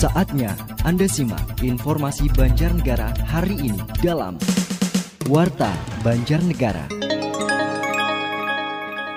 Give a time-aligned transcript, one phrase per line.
[0.00, 4.40] Saatnya Anda simak informasi Banjarnegara hari ini dalam
[5.28, 6.88] Warta Banjarnegara.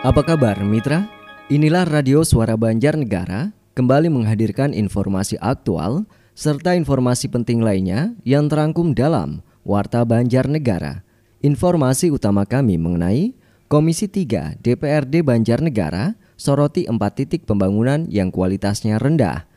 [0.04, 1.08] Apa kabar mitra?
[1.48, 6.04] Inilah Radio Suara Banjarnegara kembali menghadirkan informasi aktual
[6.36, 11.08] serta informasi penting lainnya yang terangkum dalam Warta Banjarnegara.
[11.40, 13.32] Informasi utama kami mengenai
[13.72, 19.53] Komisi 3 DPRD Banjarnegara soroti empat titik pembangunan yang kualitasnya rendah.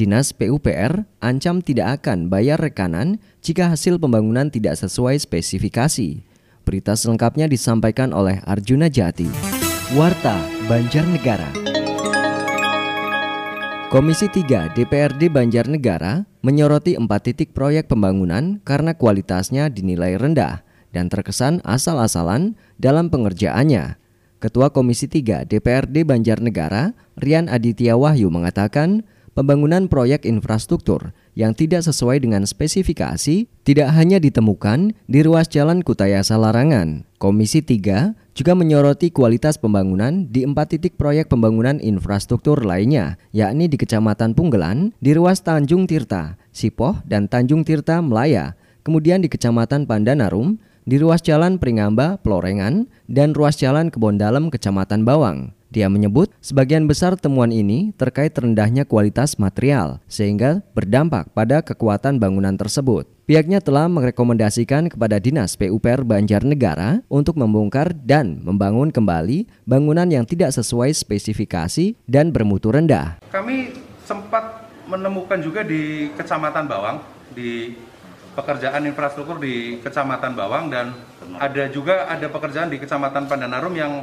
[0.00, 6.24] Dinas PUPR ancam tidak akan bayar rekanan jika hasil pembangunan tidak sesuai spesifikasi.
[6.64, 9.28] Berita selengkapnya disampaikan oleh Arjuna Jati.
[9.92, 10.40] Warta
[10.72, 11.52] Banjarnegara.
[13.92, 20.64] Komisi 3 DPRD Banjarnegara menyoroti empat titik proyek pembangunan karena kualitasnya dinilai rendah
[20.96, 24.00] dan terkesan asal-asalan dalam pengerjaannya.
[24.40, 32.20] Ketua Komisi 3 DPRD Banjarnegara, Rian Aditya Wahyu mengatakan, pembangunan proyek infrastruktur yang tidak sesuai
[32.20, 37.06] dengan spesifikasi tidak hanya ditemukan di ruas jalan Kutayasa Larangan.
[37.20, 43.76] Komisi 3 juga menyoroti kualitas pembangunan di empat titik proyek pembangunan infrastruktur lainnya, yakni di
[43.76, 50.56] Kecamatan Punggelan, di ruas Tanjung Tirta, Sipoh, dan Tanjung Tirta, Melaya, kemudian di Kecamatan Pandanarum,
[50.88, 55.52] di ruas jalan Pringamba, Plorengan, dan ruas jalan Kebon Dalem, Kecamatan Bawang.
[55.70, 62.58] Dia menyebut sebagian besar temuan ini terkait rendahnya kualitas material sehingga berdampak pada kekuatan bangunan
[62.58, 63.06] tersebut.
[63.30, 70.50] Pihaknya telah merekomendasikan kepada Dinas PUPR Banjarnegara untuk membongkar dan membangun kembali bangunan yang tidak
[70.50, 73.22] sesuai spesifikasi dan bermutu rendah.
[73.30, 73.70] Kami
[74.02, 76.98] sempat menemukan juga di Kecamatan Bawang
[77.30, 77.78] di
[78.34, 80.98] pekerjaan infrastruktur di Kecamatan Bawang dan
[81.38, 84.02] ada juga ada pekerjaan di Kecamatan Pandanarum yang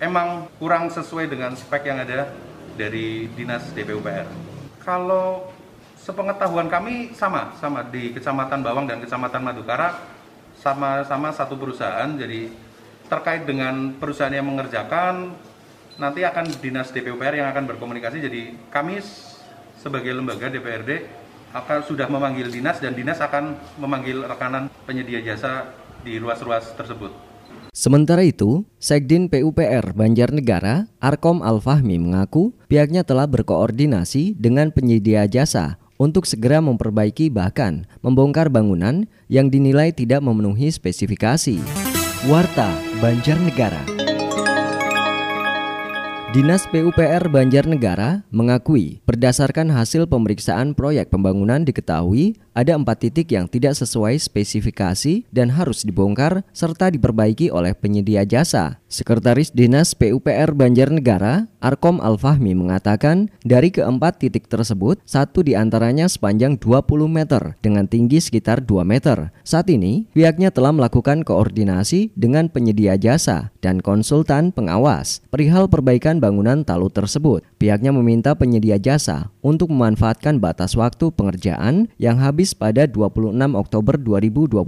[0.00, 2.32] emang kurang sesuai dengan spek yang ada
[2.76, 4.28] dari Dinas DPUPR.
[4.84, 5.50] Kalau
[5.96, 9.96] sepengetahuan kami sama, sama di Kecamatan Bawang dan Kecamatan Madukara
[10.60, 12.08] sama-sama satu perusahaan.
[12.14, 12.52] Jadi
[13.08, 15.34] terkait dengan perusahaan yang mengerjakan
[15.96, 18.20] nanti akan Dinas DPUPR yang akan berkomunikasi.
[18.20, 19.00] Jadi kami
[19.80, 21.24] sebagai lembaga DPRD
[21.56, 25.72] akan sudah memanggil dinas dan dinas akan memanggil rekanan penyedia jasa
[26.04, 27.25] di ruas-ruas tersebut.
[27.76, 36.24] Sementara itu, Sekdin PUPR Banjarnegara, Arkom Al-Fahmi mengaku pihaknya telah berkoordinasi dengan penyedia jasa untuk
[36.24, 41.60] segera memperbaiki bahkan membongkar bangunan yang dinilai tidak memenuhi spesifikasi.
[42.24, 42.72] Warta
[43.04, 43.84] Banjarnegara.
[46.32, 53.76] Dinas PUPR Banjarnegara mengakui berdasarkan hasil pemeriksaan proyek pembangunan diketahui ada empat titik yang tidak
[53.76, 58.80] sesuai spesifikasi dan harus dibongkar serta diperbaiki oleh penyedia jasa.
[58.88, 66.56] Sekretaris Dinas PUPR Banjarnegara, Arkom Al-Fahmi mengatakan dari keempat titik tersebut, satu di antaranya sepanjang
[66.56, 69.36] 20 meter dengan tinggi sekitar 2 meter.
[69.44, 76.64] Saat ini, pihaknya telah melakukan koordinasi dengan penyedia jasa dan konsultan pengawas perihal perbaikan bangunan
[76.64, 77.44] talut tersebut.
[77.56, 84.60] Pihaknya meminta penyedia jasa untuk memanfaatkan batas waktu pengerjaan yang habis pada 26 Oktober 2021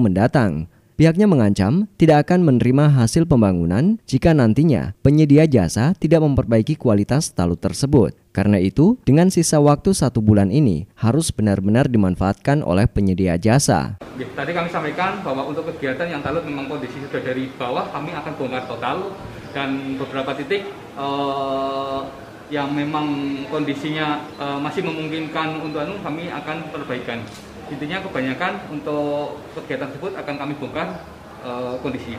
[0.00, 0.64] mendatang.
[0.96, 7.60] Pihaknya mengancam tidak akan menerima hasil pembangunan jika nantinya penyedia jasa tidak memperbaiki kualitas talut
[7.60, 8.16] tersebut.
[8.32, 14.00] Karena itu, dengan sisa waktu satu bulan ini harus benar-benar dimanfaatkan oleh penyedia jasa.
[14.20, 18.12] Ya, tadi kami sampaikan bahwa untuk kegiatan yang talut memang kondisi sudah dari bawah, kami
[18.16, 19.12] akan bongkar total
[19.56, 20.68] dan beberapa titik
[21.00, 22.04] uh,
[22.50, 23.06] yang memang
[23.46, 27.22] kondisinya uh, masih memungkinkan untuk anu kami akan perbaikan.
[27.70, 31.06] Intinya kebanyakan untuk kegiatan tersebut akan kami bongkar
[31.46, 32.18] uh, kondisinya.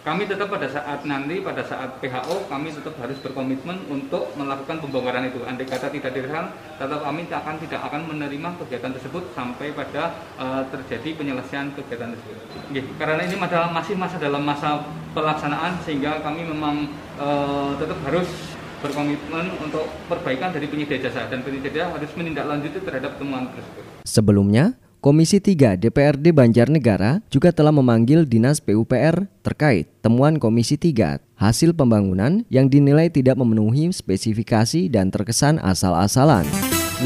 [0.00, 5.28] Kami tetap pada saat nanti pada saat PHO kami tetap harus berkomitmen untuk melakukan pembongkaran
[5.28, 5.44] itu.
[5.44, 10.64] Andai kata tidak direkam, tetap kami akan tidak akan menerima kegiatan tersebut sampai pada uh,
[10.72, 12.36] terjadi penyelesaian kegiatan tersebut.
[12.72, 16.88] Oke, karena ini masih masa dalam masa pelaksanaan sehingga kami memang
[17.20, 18.49] uh, tetap harus
[18.80, 23.84] berkomitmen untuk perbaikan dari penyedia jasa dan penyedia harus menindaklanjuti terhadap temuan tersebut.
[24.04, 31.72] Sebelumnya, Komisi 3 DPRD Banjarnegara juga telah memanggil Dinas PUPR terkait temuan Komisi 3 hasil
[31.72, 36.44] pembangunan yang dinilai tidak memenuhi spesifikasi dan terkesan asal-asalan.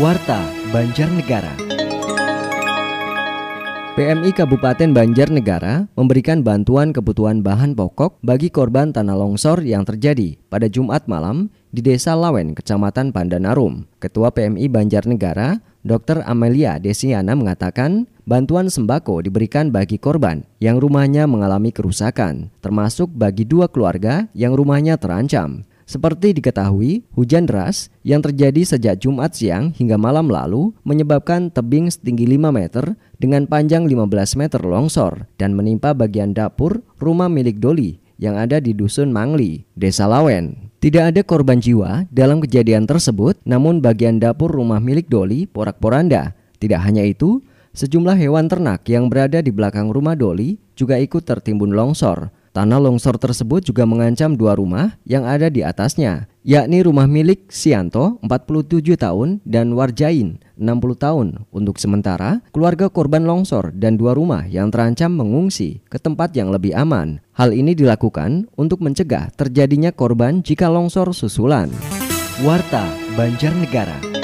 [0.02, 0.42] Warta
[0.74, 1.54] Banjarnegara.
[3.94, 10.66] PMI Kabupaten Banjarnegara memberikan bantuan kebutuhan bahan pokok bagi korban tanah longsor yang terjadi pada
[10.66, 13.90] Jumat malam di Desa Lawen, Kecamatan Pandanarum.
[13.98, 16.22] Ketua PMI Banjarnegara, Dr.
[16.22, 23.66] Amelia Desiana mengatakan bantuan sembako diberikan bagi korban yang rumahnya mengalami kerusakan, termasuk bagi dua
[23.66, 25.66] keluarga yang rumahnya terancam.
[25.84, 32.24] Seperti diketahui, hujan deras yang terjadi sejak Jumat siang hingga malam lalu menyebabkan tebing setinggi
[32.40, 38.40] 5 meter dengan panjang 15 meter longsor dan menimpa bagian dapur rumah milik Doli yang
[38.40, 40.63] ada di Dusun Mangli, Desa Lawen.
[40.84, 46.36] Tidak ada korban jiwa dalam kejadian tersebut, namun bagian dapur rumah milik Doli porak-poranda.
[46.60, 47.40] Tidak hanya itu,
[47.72, 52.28] sejumlah hewan ternak yang berada di belakang rumah Doli juga ikut tertimbun longsor.
[52.54, 58.22] Tanah longsor tersebut juga mengancam dua rumah yang ada di atasnya, yakni rumah milik Sianto
[58.22, 60.62] 47 tahun dan Warjain 60
[60.94, 61.50] tahun.
[61.50, 66.78] Untuk sementara, keluarga korban longsor dan dua rumah yang terancam mengungsi ke tempat yang lebih
[66.78, 67.18] aman.
[67.34, 71.74] Hal ini dilakukan untuk mencegah terjadinya korban jika longsor susulan.
[72.46, 72.86] Warta
[73.18, 74.23] Banjarnegara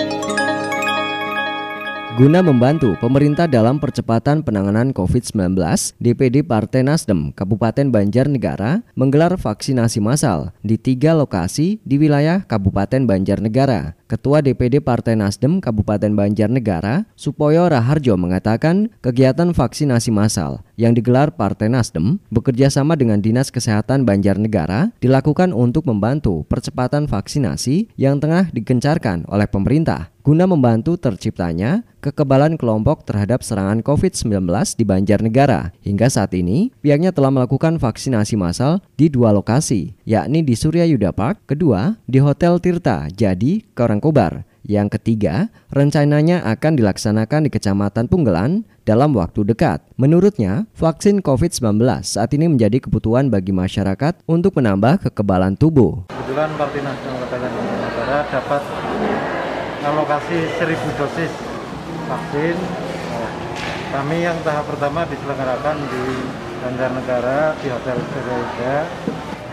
[2.18, 5.54] Guna membantu pemerintah dalam percepatan penanganan COVID-19,
[6.02, 13.94] DPD Partai Nasdem Kabupaten Banjarnegara menggelar vaksinasi massal di tiga lokasi di wilayah Kabupaten Banjarnegara.
[14.10, 21.68] Ketua DPD Partai Nasdem Kabupaten Banjarnegara, Supoyo Raharjo mengatakan kegiatan vaksinasi massal yang digelar Partai
[21.68, 29.28] Nasdem bekerja sama dengan Dinas Kesehatan Banjarnegara dilakukan untuk membantu percepatan vaksinasi yang tengah digencarkan
[29.28, 34.46] oleh pemerintah guna membantu terciptanya kekebalan kelompok terhadap serangan COVID-19
[34.76, 35.72] di Banjarnegara.
[35.84, 41.12] Hingga saat ini, pihaknya telah melakukan vaksinasi massal di dua lokasi, yakni di Surya Yuda
[41.12, 44.49] Park, kedua di Hotel Tirta Jadi, Karangkobar.
[44.70, 49.82] Yang ketiga, rencananya akan dilaksanakan di Kecamatan Punggelan dalam waktu dekat.
[49.98, 56.06] Menurutnya, vaksin COVID-19 saat ini menjadi kebutuhan bagi masyarakat untuk menambah kekebalan tubuh.
[56.14, 58.62] Kebetulan Partai Nasional Negara dapat
[59.90, 61.32] alokasi 1000 dosis
[62.06, 62.54] vaksin.
[63.90, 66.04] kami yang tahap pertama diselenggarakan di
[66.62, 68.86] Banjarnegara di Hotel Surya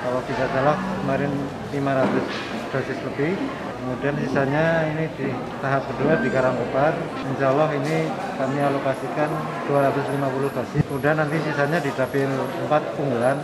[0.08, 1.32] Kalau tidak salah kemarin
[1.76, 3.36] 500 dosis lebih.
[3.76, 5.28] Kemudian sisanya ini di
[5.60, 6.96] tahap kedua di Karangkobar.
[7.28, 8.08] Insya Allah ini
[8.40, 9.28] kami alokasikan
[9.68, 10.82] 250 dosis.
[10.88, 12.24] Kemudian nanti sisanya di dapil
[12.72, 13.36] 4 unggulan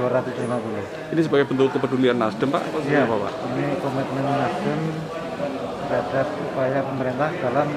[0.00, 1.12] 250.
[1.12, 2.64] Ini sebagai bentuk kepedulian Nasdem Pak?
[2.88, 3.32] Iya, Pak.
[3.52, 4.80] Ini komitmen Nasdem
[5.84, 7.68] terhadap upaya pemerintah dalam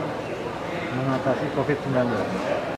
[0.95, 2.07] mengatasi COVID-19.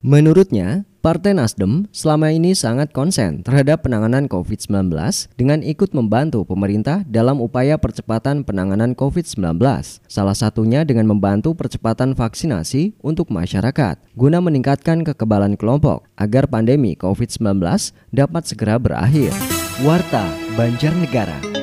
[0.02, 4.94] Menurutnya, Partai Nasdem selama ini sangat konsen terhadap penanganan COVID-19
[5.34, 9.58] dengan ikut membantu pemerintah dalam upaya percepatan penanganan COVID-19.
[10.06, 17.66] Salah satunya dengan membantu percepatan vaksinasi untuk masyarakat guna meningkatkan kekebalan kelompok agar pandemi COVID-19
[18.14, 19.34] dapat segera berakhir.
[19.82, 21.61] Warta Banjarnegara.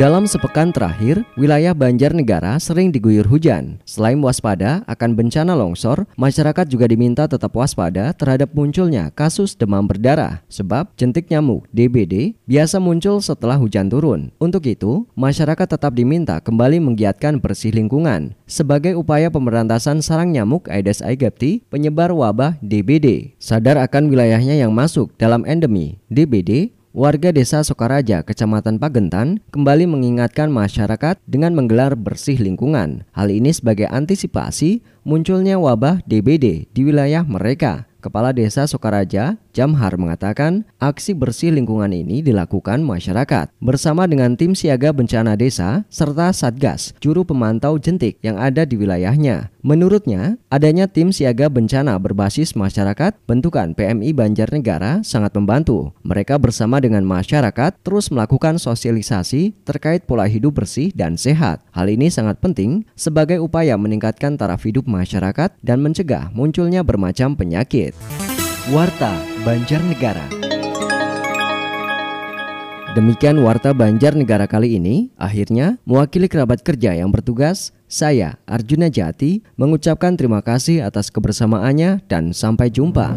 [0.00, 3.76] Dalam sepekan terakhir, wilayah Banjarnegara sering diguyur hujan.
[3.84, 10.40] Selain waspada akan bencana longsor, masyarakat juga diminta tetap waspada terhadap munculnya kasus demam berdarah.
[10.48, 14.32] Sebab jentik nyamuk DBD biasa muncul setelah hujan turun.
[14.40, 21.04] Untuk itu, masyarakat tetap diminta kembali menggiatkan bersih lingkungan sebagai upaya pemberantasan sarang nyamuk Aedes
[21.04, 23.36] aegypti penyebar wabah DBD.
[23.36, 30.52] Sadar akan wilayahnya yang masuk dalam endemi DBD, Warga Desa Sokaraja, Kecamatan Pagentan, kembali mengingatkan
[30.52, 33.08] masyarakat dengan menggelar bersih lingkungan.
[33.16, 37.88] Hal ini sebagai antisipasi munculnya wabah DBD di wilayah mereka.
[38.04, 44.96] Kepala Desa Sokaraja, Jamhar mengatakan aksi bersih lingkungan ini dilakukan masyarakat bersama dengan tim siaga
[44.96, 49.52] bencana desa serta Satgas, juru pemantau jentik yang ada di wilayahnya.
[49.60, 55.92] Menurutnya, adanya tim siaga bencana berbasis masyarakat bentukan PMI Banjarnegara sangat membantu.
[56.00, 61.60] Mereka bersama dengan masyarakat terus melakukan sosialisasi terkait pola hidup bersih dan sehat.
[61.76, 67.92] Hal ini sangat penting sebagai upaya meningkatkan taraf hidup masyarakat dan mencegah munculnya bermacam penyakit.
[68.70, 70.22] Warta Banjarnegara
[72.94, 75.10] Demikian Warta Banjarnegara kali ini.
[75.18, 82.30] Akhirnya, mewakili kerabat kerja yang bertugas, saya Arjuna Jati mengucapkan terima kasih atas kebersamaannya dan
[82.30, 83.10] sampai jumpa.